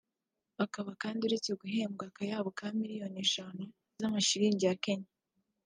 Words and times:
akaba 0.65 0.91
kandi 1.01 1.19
uretse 1.27 1.51
guhembwa 1.61 2.03
akayabo 2.09 2.49
ka 2.57 2.67
miliyoni 2.79 3.17
eshanu 3.25 3.63
z’amashilingi 3.99 4.63
ya 4.67 4.75
Kenya 4.85 5.09